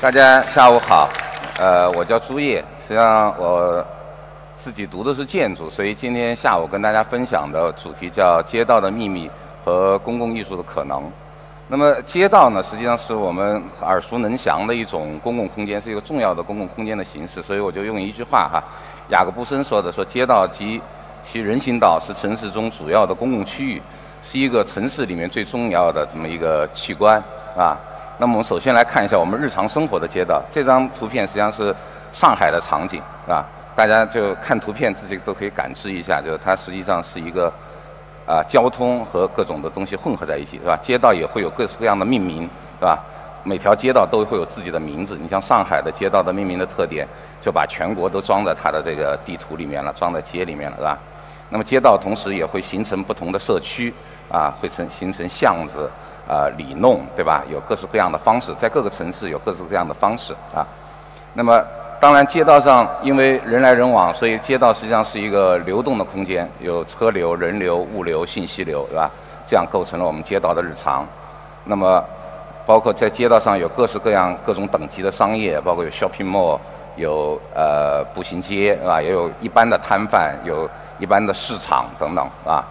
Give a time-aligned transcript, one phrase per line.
[0.00, 1.10] 大家下午好，
[1.58, 3.84] 呃，我叫朱烨，实际上我
[4.56, 9.30] 自己读的是建筑，所以今天下午跟大家分享的主题叫“街道的秘密
[9.62, 11.02] 和公共艺术的可能”。
[11.68, 18.64] 那么街道呢，实际上是我们耳熟能详的一种公共空间，是一个重要的公共空间的形式，所以我就用一句话哈，
[19.10, 20.80] 雅各布森说的说：“街道及
[21.22, 23.82] 其人行道是城市中主要的公共区域。”
[24.24, 27.22] 是一个城市里面最重要的这么一个器官
[27.54, 27.76] 啊。
[28.20, 30.42] 那么我们首先来看一下我们日常生活的街道。
[30.50, 31.74] 这张图片实际上是
[32.12, 37.50] 上海的场景是吧，大家就看图片自己都可以感知一下，就是它实际上是一个
[38.26, 40.78] 啊交通和各种的东西混合在一起，是吧？
[40.82, 42.42] 街道也会有各式各样的命名，
[42.78, 43.02] 是吧？
[43.42, 45.16] 每条街道都会有自己的名字。
[45.18, 47.08] 你像上海的街道的命名的特点，
[47.40, 50.98] 就把全国都装在它的这个地图里面了，装在街里面了，是吧？
[51.48, 53.94] 那么街道同时也会形成不同的社区。
[54.30, 55.90] 啊，会成形成巷子，
[56.30, 57.42] 啊里弄，对吧？
[57.50, 60.64] 有各式各样的方式，在各个城市有各式各样的方式啊。
[61.34, 61.60] 那么，
[62.00, 69.10] 当然街道上因为人来人往，所以街道实际上是一个流动的空间，有车流、人流、物流、信息流，对吧？
[69.44, 71.04] 这样构成了我们街道的日常。
[71.64, 72.04] 那么，
[72.64, 76.60] 包括在街道上有各式各样、各种等级的商业，包括有 shopping mall，
[76.94, 79.02] 有呃步行街，是吧？
[79.02, 82.64] 也有一般的摊贩，有一般的市场等等，啊。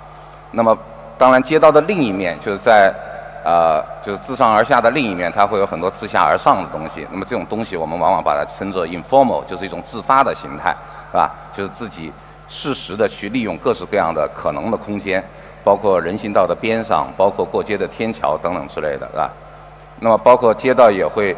[0.51, 0.77] 那么。
[1.19, 2.93] 当然，街道的另一面就是在，
[3.43, 7.07] 呃，就是自上而下的另一面，它会有很多自下而上的东西。
[7.09, 10.75] 那么这种东西，我们往往把它称作 informal，就是一种自发的形态，
[11.11, 11.31] 是吧？
[11.53, 12.11] 就是自己
[12.47, 15.23] 适时的去利用各式各样的可能的空间，
[15.63, 19.29] 包括人行道的边上，包括过街的天桥等等之类的，是吧？
[19.99, 21.35] 那么包括街道也会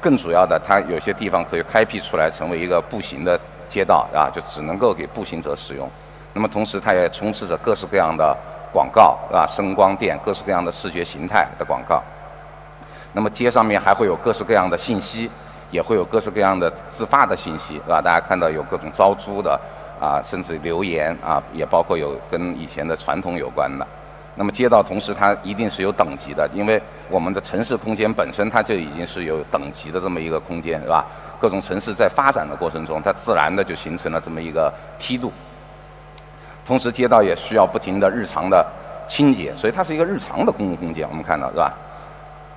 [0.00, 5.88] 更主要的，它有些地方可以开辟出来成为一个步行的街道，啊，就只能够给步行者使用。
[6.34, 8.36] 那么同时，它也充斥着各式各样的。
[8.72, 9.46] 广告是吧？
[9.46, 12.02] 声光电，各式各样的视觉形态的广告。
[13.12, 15.30] 那么街上面还会有各式各样的信息，
[15.70, 18.00] 也会有各式各样的自发的信息，是吧？
[18.02, 19.58] 大家看到有各种招租的
[19.98, 23.86] 啊，甚至留言啊，也包括有跟以前的传统有关的。
[24.34, 31.04] 那么街道同时它一定是有等级的，因为我们的城市空间本身它就已经是有等级的这么一个空间，是吧？
[31.40, 35.32] 各种城市在发展的过程中，它自然的就形成了这么一个梯度。
[36.68, 38.64] 同时，街道也需要不停的日常的
[39.08, 41.08] 清洁，所以它是一个日常的公共空间。
[41.08, 41.72] 我们看到是吧？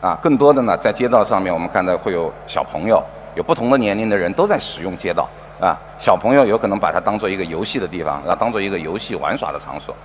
[0.02, 3.02] 啊，更多的呢，在街道上面，我们看到会有小朋友，
[3.36, 5.30] 有不同的年龄的人都在使用街道
[5.62, 5.80] 啊。
[5.98, 9.96] 小朋友有可能把它当做一个游戏的地方，啊，当做一个游戏玩耍的场所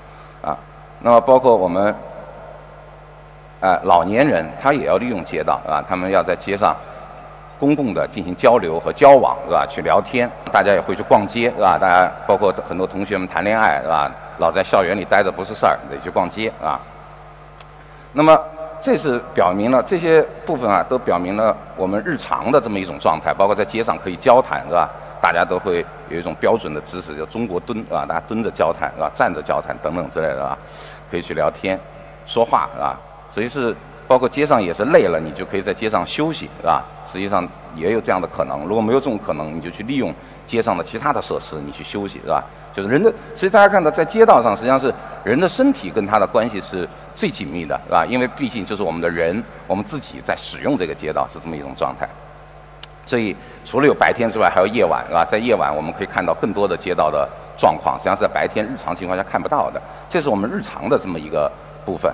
[0.40, 0.56] 啊。
[1.00, 1.92] 那么，包括我们，
[3.60, 6.76] 啊，老年人他也要利用街道，啊，他们要在街上。
[7.58, 9.66] 公共的进行交流和交往，是吧？
[9.68, 11.78] 去聊天，大家也会去逛街，是吧？
[11.80, 14.10] 大家包括很多同学们谈恋爱，是吧？
[14.38, 16.78] 老在校园里待着不是事儿，得去逛街，啊。
[18.12, 18.38] 那么，
[18.80, 24.90] 这是表明了这些部分啊，都表明了我们日常的这么一种状态，包括在街上可以交谈，是吧？
[25.20, 28.04] 大家都会有一种标准的姿势，叫中国蹲，是吧？
[28.06, 29.10] 大家蹲着交谈，是吧？
[29.14, 30.58] 站着交谈等等之类的，啊，
[31.10, 31.80] 可以去聊天、
[32.26, 32.98] 说话，是吧？
[33.32, 33.74] 所以是。
[34.06, 36.84] 包括街上也是累了，你就可以在街上休息，是吧？
[37.10, 38.64] 实际上也有这样的可能。
[38.64, 40.14] 如果没有这种可能，你就去利用
[40.46, 42.44] 街上的其他的设施，你去休息，是吧？
[42.74, 44.92] 就是人的，所以大家看到在街道上，实际上是
[45.24, 48.04] 人的身体跟它的关系是最紧密的，是吧？
[48.06, 52.08] 因为毕竟就是我们的人，我们自己在使用这个街道是这么一种状态。
[53.06, 53.34] 所以
[53.64, 55.24] 除了有白天之外，还有夜晚，是吧？
[55.24, 59.80] 在夜晚我们可以看到更多的街道的状况，实际上是在白天日常情况下看不到的。
[60.08, 61.50] 这是我们日常的这么一个
[61.84, 62.12] 部分。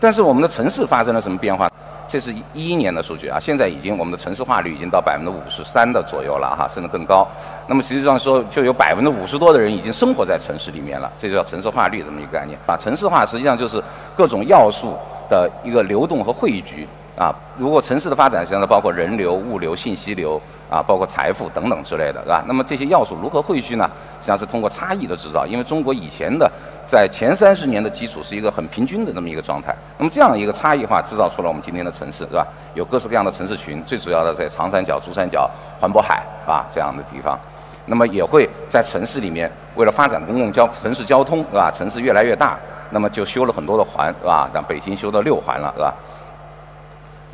[0.00, 1.70] 但是我们的城市发生了什么变化？
[2.06, 7.26] 这是一一年的数据啊，现在已经我们的城市化率已经到百分之五十三的左右了哈，甚至更高。
[7.66, 12.76] 那么实际上说，就有百分之五十多的人已经生活在城市里面了，这就叫城市化率这么一个概念啊。
[12.76, 13.82] 城市化实际上就是
[14.14, 14.94] 各种要素
[15.30, 16.86] 的一个流动和汇聚。
[17.16, 22.42] 啊，如果城市的发展实际上包括人流、物流、信息流啊，包括财富等等之类的，是吧？
[22.48, 23.88] 那么这些要素如何汇聚呢？
[24.20, 25.46] 实际上是通过差异的制造。
[25.46, 26.50] 因为中国以前的
[26.84, 29.72] 在前三十年的基础是一个很平均的那么一个状态。
[29.96, 32.44] 那么这样一个差异化制造出了我们今天的城市，是吧？
[32.74, 35.48] 有各式各样的城市群，最主要的在长三角、珠三角、
[35.80, 37.38] 环渤海啊这样的地方。
[37.86, 41.70] 那么也会在城市里面，为了发展公共交城市交通，是吧？
[41.70, 42.58] 城市越来越大，
[42.90, 44.48] 那么就修了很多的环，是吧？
[44.52, 45.94] 像北京修到六环了，是吧？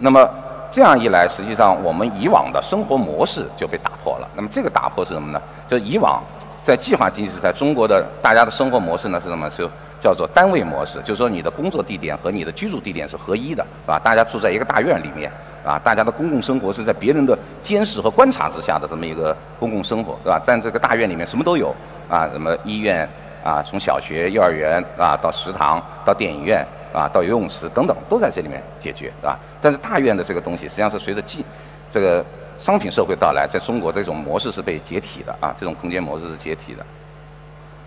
[0.02, 0.28] 那么
[0.70, 4.28] 这样一来，实际上我们以往的生活模式就被打破了。
[4.34, 5.40] 那么这个打破是什么呢？
[5.68, 6.22] 就是以往
[6.62, 9.48] 在计划经济时代，中国的大家的生活模式呢是什么？
[9.50, 9.68] 是
[10.00, 14.00] 叫做单位模式，就是说你的工作地点和你的居住地点是合一的，是吧？
[14.02, 15.30] 大家住在一个大院里面，
[15.62, 20.40] 啊，大家的公共生活是在别人的监视和观察之下的这么一个公共生活，是吧？
[20.42, 21.74] 在这个大院里面什么都有，
[22.08, 23.06] 啊，什么医院，
[23.44, 26.66] 啊，从小学、幼儿园，啊，到食堂，到电影院。
[26.92, 29.38] 啊，到游泳池等等都在这里面解决，是吧？
[29.60, 31.44] 但是大院的这个东西实际上是随着进
[31.90, 32.24] 这个
[32.58, 36.84] 商品社会到来，在中国这种模式是被解体的啊，这种空间模式是解体的。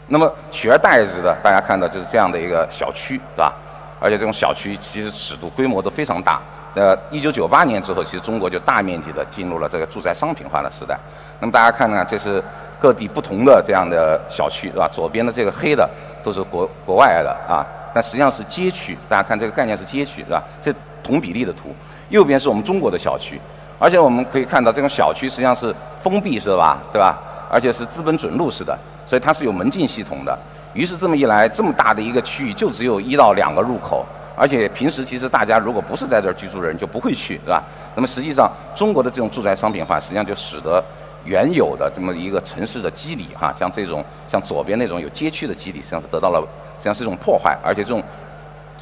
[0.08, 3.54] 那么取而代之的，大家看到就是这样的一个小区，是吧？
[4.00, 6.42] 而且这种小区其实尺度规模都非常大。
[6.76, 10.98] 呃，一九九八年之后，其实中国就大面积的进入了这个住宅商品化的时代。
[11.40, 12.44] 那么大家看呢，这是
[12.82, 14.90] 各地不同的这样的小区，是吧？
[14.92, 15.90] 左边的这个黑的
[16.24, 18.98] 都是国国外的啊，但实际上是街区。
[19.08, 20.44] 大家看这个概念是街区，是吧？
[20.62, 20.74] 这
[21.04, 21.76] 同比例的图。
[22.10, 23.40] 右边是我们中国的小区，
[23.80, 27.18] 而且我们可以看到这种小区实际上是封闭式的吧，对吧？
[27.50, 30.38] 而且是资本准入式的，所以它是有门禁系统的。
[30.74, 34.06] 于是这么一来，这么大的一个区域就只有一到两个入口。
[34.36, 37.62] 而且平时其实大家如果不是在这儿居住的人就不会去，是吧？
[37.94, 40.84] 那么实际上中国的这种住宅商品化，实际上就使得
[41.26, 46.42] 原有的这么一个城市的机理，哈，像这种像左边那种有街区的机理，实际上是得到了
[46.78, 48.04] 实际上是一种破坏，而且这种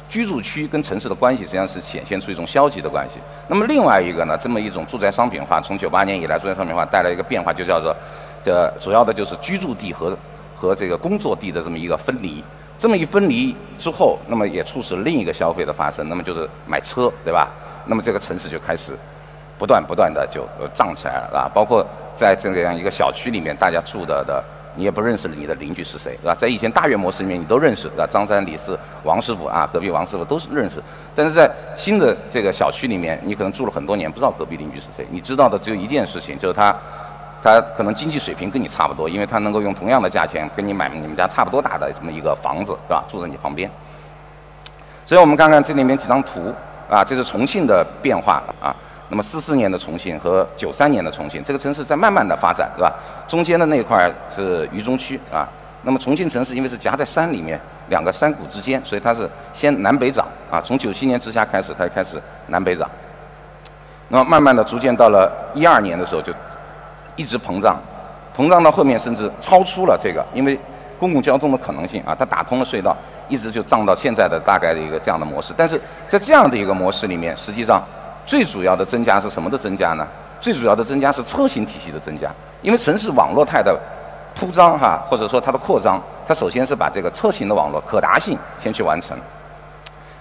[0.08, 3.18] 居住区跟城市的关系实际上是显现出一种消极的关系。
[3.48, 7.96] 那么另外一个呢，这么一种住宅商品化，从九八年以来，住宅商品化带来一个变化，就叫做
[8.44, 10.16] 这主要的就是居住地和
[10.54, 12.42] 和这个工作地的这么一个分离。
[12.78, 17.48] 这么一分离之后，那么也促使另一个消费的发生，那么就是买车，对吧？
[17.86, 18.98] 那么这个城市就开始
[19.56, 24.42] 不断不断的就涨起来了，啊，包括在这样一个小区里面，大家住的的，
[24.74, 26.34] 你也不认识你的邻居是谁，是吧？
[26.34, 30.82] 在以前大院模式里面，你都认识，啊，张三李四王师傅啊，隔壁王师傅都是认识。
[31.14, 36.74] 但是在新的这个小区里面，你可能住了很多年，不知道隔壁邻居是谁，你知道的只有一件事情，就是他。
[37.44, 43.02] 他可能经济水平跟你差不多，因为他能够用同样的价钱跟你买你们家差不多大的这么一个房子，是吧？
[43.10, 43.68] 住在你旁边。
[45.04, 46.54] 所以我们看看这里面几张图
[46.88, 48.72] 啊，这是重庆的变化啊。
[49.12, 52.90] 那么四四年的重庆和九三年的重庆，这个城市在慢慢的发展，是吧？
[53.28, 55.46] 中间的那块是渝中区啊。
[55.82, 57.60] 那么重庆城市因为是夹在山里面，
[57.90, 60.62] 两个山谷之间，所以它是先南北涨啊。
[60.64, 62.88] 从九七年直辖开始，它就开始南北涨。
[64.08, 66.32] 那么慢慢的逐渐到了一二年的时候就。
[67.14, 67.78] 一直膨胀，
[68.34, 70.58] 膨胀到后面甚至超出了这个，因为
[70.98, 72.96] 公共交通的可能性啊，它打通了隧道，
[73.28, 75.52] 一直就涨到现在的大概的一个这样的模式。
[75.54, 75.78] 但是
[76.08, 77.84] 在这样的一个模式里面，实际上
[78.24, 80.06] 最主要的增加是什么的增加呢？
[80.40, 82.30] 最主要的增加是车型体系的增加，
[82.62, 83.78] 因为城市网络态的
[84.34, 89.16] 铺张哈，或者说它的扩张，它首先是把这个车型的网络可达性先去完成。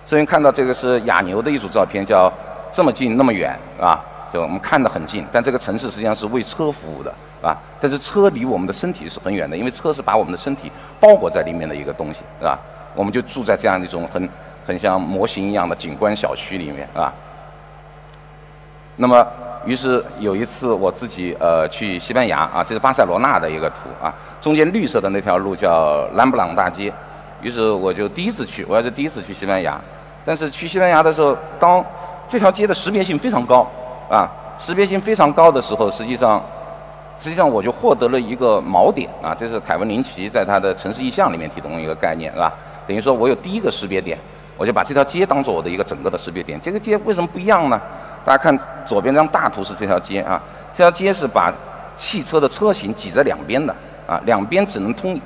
[0.06, 2.32] 所以看到这个是亚牛的一组照片，叫
[2.72, 4.00] 这么近那么远，啊。
[4.34, 7.52] 就我们看得很近，但这个城市实际上是为车服务的，啊，
[7.82, 10.72] 但是车离我们的身体是很远的，因为车是把我们的身体
[11.02, 12.58] 包裹在里面的一个东西，是吧？
[12.96, 14.30] 我们就住在这样一种很
[14.66, 17.14] 很像模型一样的景观小区里面，是吧。
[18.98, 19.26] 那么，
[19.66, 26.94] 于是有一次我自己呃去西班牙啊，这是巴塞罗那的一个图啊，中间绿色的那条路叫兰布朗大街，
[27.42, 29.80] 于是我就第一次去，我要是第一次去西班牙，
[30.24, 31.84] 但是去西班牙的时候，当
[32.28, 33.68] 这条街的识别性非常高。
[34.10, 34.30] 啊，
[34.60, 36.44] 识别性非常高的时候，实际上，
[37.18, 42.54] 实际上我就获得了一个锚点啊，这是凯文林奇在他的城市意象里面提供的一个概念，是吧？
[42.86, 44.18] 等于说我有第一个识别点，
[44.58, 46.60] 我就把这条街当做我的一个整个的识别点。
[46.60, 47.80] 这个街为什么不一样呢？
[48.24, 50.42] 大家看左边这张大图是这条街啊，
[50.76, 51.54] 这条街是把
[51.98, 53.76] 汽车的车型挤在两边的
[54.08, 55.20] 啊，两边只能通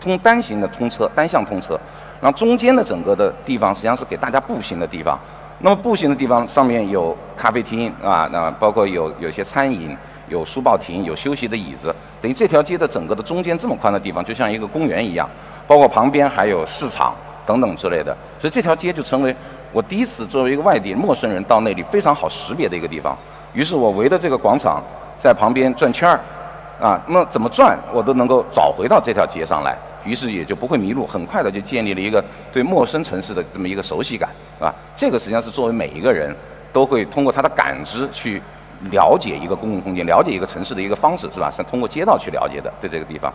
[0.00, 1.78] 通单行的通车，单向通车，
[2.20, 5.18] 然后中间的整个的地方实际上是给大家步行的地方。
[5.60, 9.96] 那么步行的地方上面有咖啡厅啊，那包括有有些餐饮，
[10.28, 15.28] 有书报亭，有休息的椅子，等于这条街的整个的中间这么宽的地方，就像一个公园一样，
[15.66, 17.12] 包括旁边还有市场。
[17.48, 19.34] 等等之类的，所以这条街就成为
[19.72, 23.16] 我第一次作为一个外地陌生人到那里非常好识别的一个地方。
[23.54, 24.82] 于是我围着这个广场
[25.16, 26.20] 在旁边转圈儿，
[26.78, 29.74] 啊，那么怎么转我都能够找回到这条街上来。
[30.04, 34.28] 于是也就不会迷路，很快的就建立了一个对陌生城市的这么一个熟悉感，
[34.58, 34.74] 是吧？
[34.94, 36.34] 这个实际上是作为每一个人
[36.72, 38.40] 都会通过他的感知去
[38.90, 41.50] 了解一个公共空间、了解一个城市的一个方式，是吧？
[41.50, 43.32] 是通过街道去了解的，对这个地方。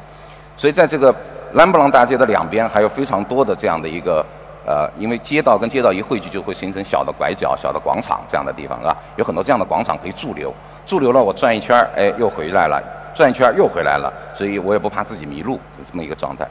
[0.55, 1.13] 所以在这个
[1.53, 4.25] 兰布朗大街的两边还有非常多的这样的一个
[4.65, 8.95] 呃，因为街道跟街道一汇聚，就会形成小的拐角、小的广场这样的地方，是吧？
[9.17, 10.53] 有很多这样的广场可以驻留，
[10.85, 12.81] 驻留了我转一圈儿，哎，又回来了。
[13.13, 16.47] 转一圈又回来了，所以我也不怕自己迷路，是这么一个状态。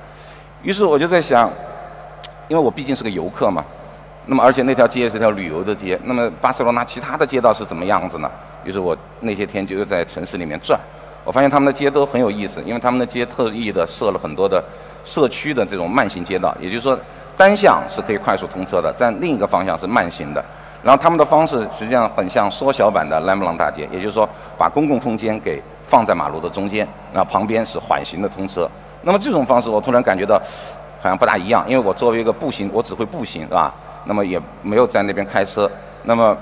[0.63, 1.51] 于是我就在想，
[2.49, 3.65] 因为我毕竟是个游客嘛，
[4.27, 8.31] 那么而且那条街是条旅游的街，那么巴塞罗那其他的街道是怎么样子呢？
[8.63, 10.79] 于是我那些天就又在城市里面转，
[11.25, 14.63] 我发现他们的街都很有意思，因为他们的街特意的设了很多的
[15.05, 16.99] 社区的这种慢行街道，也就是说
[17.37, 20.45] 单向是可以快速通车的，在另一个方向是慢行的。
[20.83, 28.69] 然后他们的方式实际上很像缩小版的兰布朗大街，也就是说把公共空间给放在马路的中间，然后旁边是缓行的通车。
[29.03, 30.41] 那么这种方式，我突然感觉到
[31.01, 33.73] 好像不大一样，因为我作为一个步行，我只会步行，是吧？
[34.05, 35.71] 那么也没有在那边开车。
[36.03, 36.37] 那么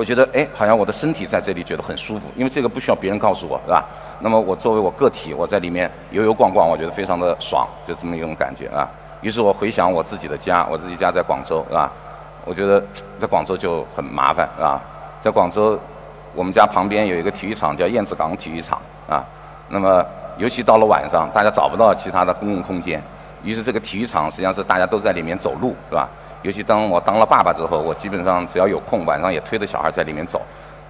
[0.00, 3.84] 我觉得哎，好像我的身体在这里觉得很舒服，因为这个不需要别人告诉我，是吧？
[4.20, 8.88] 那么我作为我个体，我在里面游游逛逛，我觉得非常的爽，就这么一种感觉啊。
[9.20, 11.92] 于是我回想我自己的家，我自己家在广州，是吧？
[12.46, 12.82] 我觉得
[13.20, 14.80] 在广州就很麻烦，是吧？
[15.20, 15.78] 在广州，
[16.34, 19.22] 我们家旁边有一个体育场叫燕子港体育场啊。
[19.68, 20.02] 那么
[20.38, 23.02] 尤其到了晚上，大家找不到其他的公共空间，
[23.42, 26.08] 于是这个体育场实际上是大家都在里面走路，是吧？
[26.42, 30.40] 尤其当我当了爸爸之后，我基本上只要有空，晚上也推着小孩在里面走。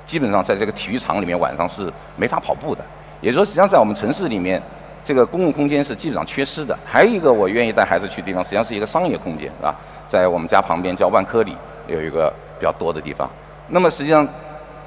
[0.06, 2.84] 基本上在这个体育场里面晚上是没法跑步的。
[3.20, 4.60] 也就是说，实际上在我们城市里面，
[5.04, 6.76] 这个公共空间是基本上缺失的。
[6.84, 9.74] 还有一个我愿意带孩子去的地方，实际上是一个商业空间，是吧？
[10.08, 13.28] 在我们家旁边叫万科里有一个比较多的地方。
[13.68, 14.26] 那么实际上，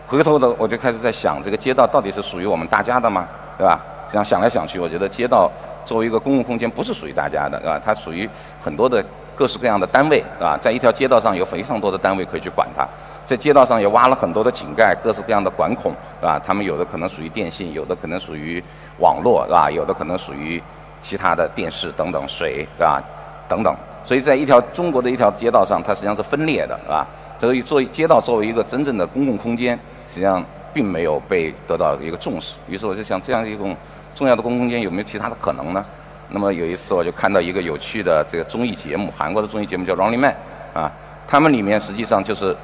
[0.07, 3.27] 回头的我就开始在想，这个街道到底是属于我们大家的吗？
[3.57, 3.79] 对吧？
[4.07, 5.49] 实际上想来想去，我觉得街道
[5.85, 7.81] 作为一个公共空间不是属于大家的，是吧？
[7.83, 8.29] 它属于
[8.59, 9.03] 很多的
[9.35, 10.57] 各式各样的单位，是吧？
[10.61, 12.87] 在一条街道上有非常多的单位可以去管它。
[13.25, 16.39] 在街道上也挖了很多的井盖，各式各样的管孔，是吧？
[16.45, 18.61] 他们有的可能属于电信，有的可能属于
[18.99, 19.71] 网络，是吧？
[19.71, 20.61] 有的可能属于
[21.01, 23.01] 其他的电视等等，水，是吧？
[23.47, 23.73] 等等。
[24.05, 27.07] 所以在一条中国的一条街道上，它实际上是分裂的，是吧？
[27.39, 32.57] 所以作为街道作为一个真正的公共空间，实际上并没有被得到一个重视。
[32.67, 33.75] 于是我就想，这样一种
[34.13, 35.85] 重要的公共空间有没有其他的可能呢？
[36.29, 40.35] 那么有一次我就看到一个有趣的这个综艺节目，韩国的综艺节目叫《Running Man》，
[40.79, 40.91] 啊，
[41.27, 42.55] 他们里面实际上就是。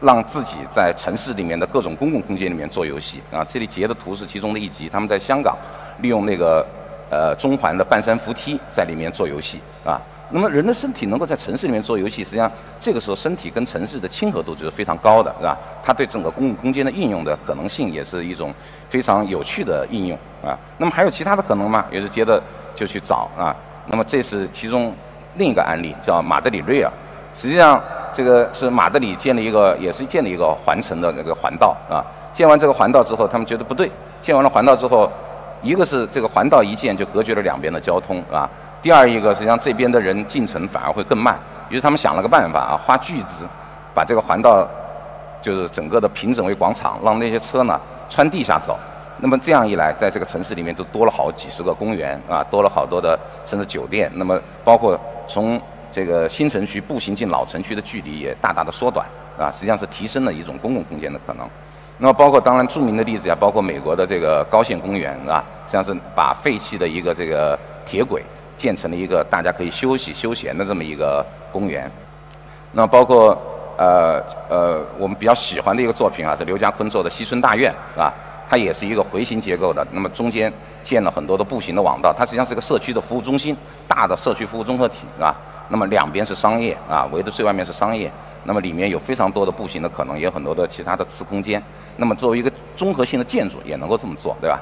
[0.00, 3.42] 让自己在城市里面的各种公共空间里面做游戏啊！
[3.48, 5.56] 这里截的图是其中的一集，他们在香港
[6.00, 6.66] 利用那个
[7.10, 9.98] 呃中环的半山扶梯在里面做游戏啊。
[10.30, 15.56] 那么人的身体能够在城市里面做游戏，实际上这个时候身体跟城市的亲和度就是非常高的，是吧？
[15.82, 18.52] 它对整个公共空间的应用的可能性也是一种
[18.90, 20.58] 非常有趣的应用啊。
[20.76, 21.86] 那么还有其他的可能吗？
[21.90, 22.42] 也是接着
[22.74, 23.54] 就去找啊。
[23.86, 24.94] 那么这是其中
[25.34, 26.90] 另一个案例，叫马德里瑞尔，
[27.34, 27.80] 实际上。
[28.16, 31.98] 这个是马德里建了一个，也是建了一个环城的那个环道啊。
[32.32, 33.90] 建完这个环道之后，他们觉得不对。
[34.22, 35.10] 建完了环道之后，
[35.62, 38.48] 一个是这个环道一建就隔绝了两边的交通啊。
[38.80, 41.36] 第二一个，实际上这边的人进城反而会更慢。
[41.68, 43.44] 于是他们想了个办法啊，花巨资
[43.92, 44.64] 把这个环道
[45.42, 48.78] 就是整个的平整为广场，让那些车呢穿地下走。
[49.24, 54.12] 那么这样一来，在这个城市里面都多了好几十个公园啊，多了好多的甚至酒店。
[54.16, 55.58] 那么包括从
[55.90, 59.06] 这个新城区步行进老城区的距离也大大的缩短，
[59.38, 61.48] 啊，实际上是提升了一种公共空间的可能。
[61.96, 68.22] 那么包括当然著名的例子呀，包括美国的这个高线公园，啊，实际上是把废弃的一个这个铁轨
[68.58, 71.90] 建成了一个大家可以休息休闲的这么一个公园。
[72.72, 73.28] 那包括
[73.78, 78.12] 呃呃我们比较喜欢的一个作品啊，是刘家坤做的西村大院，是吧？
[78.48, 83.56] 它也是一个回形结构的，那么中间建了很多的步行的网道，它实际上是个社区的服务中心，
[83.88, 85.34] 大的社区服务综合体，是吧？
[85.68, 88.10] 那么两边是商业啊，围的最外面是商业，
[88.44, 91.62] 那么里面有非常多的步行的可能，也有很多的其他的次空间。
[91.96, 94.60] 那么作为一个综合性的建筑，也能够这么做，对吧？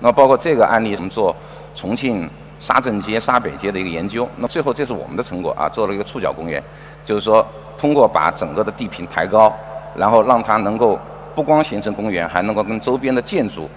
[0.00, 1.34] 那包括这个案例，我们做
[1.76, 4.28] 重庆沙镇街、沙北街的一个研究。
[4.36, 6.60] 那最后这是我们的成果啊，做了一个触角公园，
[7.04, 7.46] 就是说
[7.78, 9.54] 通过把整个的地坪抬高，
[9.94, 10.98] 然后让它能够
[11.34, 13.68] 不光形成公园，还能够跟周边的建筑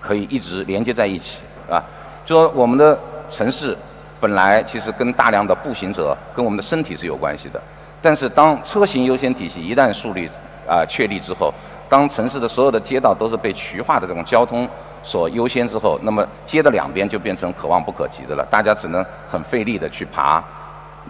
[0.00, 1.82] 可以一直连接在一起，啊，
[2.24, 2.98] 就说我们的
[3.28, 3.76] 城市。
[4.18, 7.60] 本来其实跟大量的步行者跟我们的身体是有关系的，
[8.00, 10.26] 但是当车型优先体系一旦树立
[10.66, 11.52] 啊确立之后，
[11.86, 14.66] 当城市的所有的街道都是被渠化的这种交通
[15.02, 20.42] 所优先之后，那么街的两边就变成可望不可及的了，大家只能很费力的去爬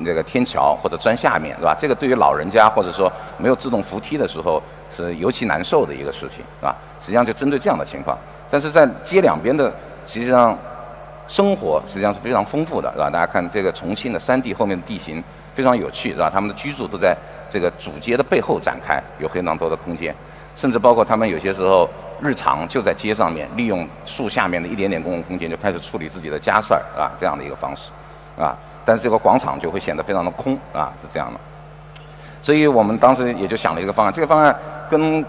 [0.04, 1.76] 这个天桥或者砖下面，是吧？
[1.78, 6.74] 这个对于老人家或者说没有自动扶梯的时候是尤其难受的一个事情，是吧？
[7.00, 8.16] 实际上就针对这样的情况，
[8.50, 9.72] 但是在街两边的
[10.06, 10.56] 实际上。
[11.28, 13.10] 生活实际上是非常丰富的，是吧？
[13.10, 15.20] 大家看这个重庆的山地后面的地形
[15.56, 16.30] 非常有趣，是吧？
[16.32, 17.16] 他们的居住都在
[17.50, 20.14] 这个主街的背后展开，有非常多的空间，
[20.54, 27.90] 甚至包括他们有些时候日常就在街上面，利用树下面的一点点公共空间就开始处理自己的家事儿，啊，这样的一个方式，
[28.40, 28.56] 啊，
[28.86, 31.38] 但是这个广场就会显得非常的空，啊，是这样的。
[32.40, 34.56] 所以我们当时也就想了一个方案，这个方案
[34.88, 35.22] 跟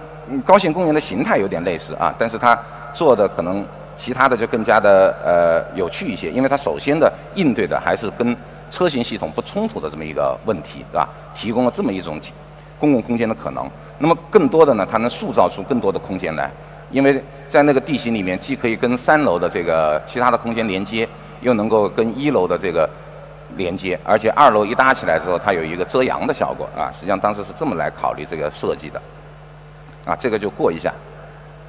[0.46, 2.58] 高新公园的形态有点类似啊，但是它
[2.94, 3.66] 做的可能。
[4.00, 8.38] 其他的就更加的呃有趣一些，因为它首先的应对的还是跟
[8.70, 11.10] 车型系统不冲突的这么一个问题，是吧？
[11.34, 12.22] 提供了这么一种
[12.80, 13.68] 公共空间的可能。
[13.98, 16.48] 那么更多的呢，它能塑造出更多的空间来，
[16.92, 21.10] 因为在那个地形里面，既可以跟三楼的这个其他的空间连接，
[21.42, 22.88] 又能够跟一楼的这个
[23.56, 26.92] 连接，而且二楼一搭起来之后，它有一个遮阳的效果啊。
[26.94, 29.02] 实际上当时是这么来考虑这个设计的，
[30.06, 30.94] 啊，这个就过一下。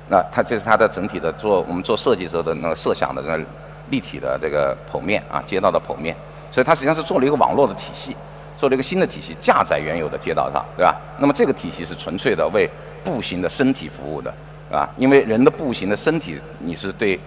[0.09, 3.45] 那它这是它的整体的做我们做设计时候的那个设想的那个
[3.91, 6.17] 立体的这个剖面啊，街道的剖面，
[6.51, 8.17] 所以它实际上是做了一个网络的体系。
[8.57, 10.93] 做了一个新的体系，架在原有的街道上，对吧？
[11.17, 12.69] 那么这个体系是纯粹的为
[13.05, 14.35] 步行的身体服务的，
[14.73, 17.21] 啊，因为人的步行的身体，你是对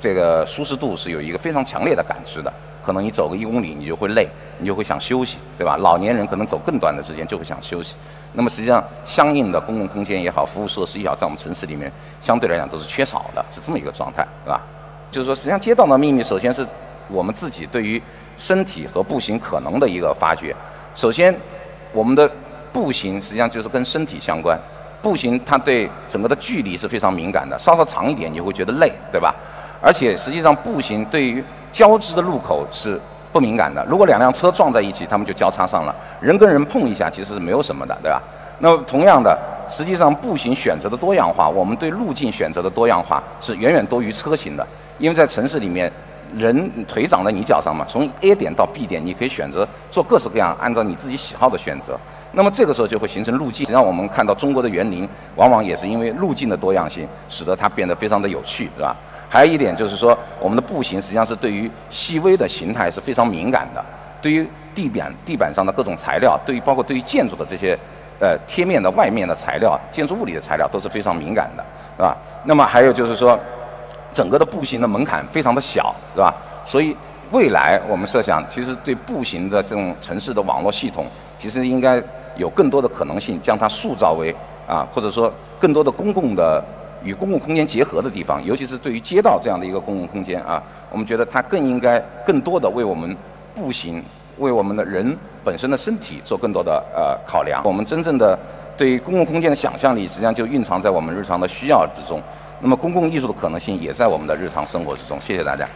[0.00, 2.52] 这个舒适度是有一个非常强烈的感知的。
[2.84, 5.76] 可能你走个一公里，你就会累，你就会想休息，对吧？
[5.78, 7.94] 老年人可能走更短的时间就会想休息。
[8.32, 14.60] 那么实际上，相应的公共空间也好，服务设施也好，在我们城市里面相对来讲都是缺少的，是这么一个状态，对吧？
[15.10, 16.66] 就是说，实际上街道的秘密，首先是
[17.08, 18.02] 我们自己对于
[18.36, 20.54] 身体和步行可能的一个发掘。
[20.94, 21.34] 首先，
[21.92, 22.30] 我们的
[22.72, 24.58] 步行实际上就是跟身体相关，
[25.00, 29.34] 步行它对整个的距离是非常敏感的，稍稍长一点你会觉得累，对吧？
[29.80, 33.00] 而且实际上步行对于交织的路口是
[33.32, 33.84] 不敏感的。
[33.88, 35.92] 如果两辆车撞在一起，他们就交叉上了。
[36.20, 38.22] 人跟人碰一下，其实是没有什么的，对吧？
[38.60, 39.36] 那么同样的，
[39.68, 44.64] 实际上步行选择的多样化，我们对路径选择的多样化是远远多于车型的。
[44.98, 45.90] 因为在城市里面，
[46.36, 51.98] 人腿长在你脚上嘛，从 A 点到 B 点，你可以选择做各式各样按照你自己喜好的选择。
[52.30, 58.96] 那么这个时候就会形成路径，让我们看到中国的园林，往往也是因为路径的多样性，使得它变得非常的有趣，是吧？
[59.34, 63.84] 还有一点就是说，我们的步行实际上是对于细微的形态是非常敏感的，
[64.22, 67.76] 对于地板地板上的各种材料，对于包括对于建筑的这些
[68.20, 71.64] 呃贴面的外面的材料，建筑物里的材料都是非常敏感的，
[71.96, 72.16] 是吧？
[72.44, 73.36] 那么还有就是说，
[74.12, 76.32] 整个的步行的门槛非常的小，是吧？
[76.64, 76.96] 所以
[77.32, 82.00] 未来我们设想，其实对步行的这种城市的网络系统，其实应该
[82.36, 84.32] 有更多的可能性，将它塑造为
[84.68, 86.64] 啊，或者说更多的公共的。
[87.04, 93.16] 与公共空间结合的地方，尤其是对于街道这样的一个公共空间啊，我们觉得它更应该更多的为我们
[93.54, 94.02] 步行，
[94.38, 97.62] 为我们的人本身的身体做更多的呃考量。
[97.64, 98.38] 我们真正的
[98.76, 102.20] 对公共空间的想象力，实际上就蕴藏在我们日常的需要之中。
[102.60, 105.18] 那么，公共艺术的可能性也在我们的日常生活之中。
[105.20, 105.68] 谢谢大家。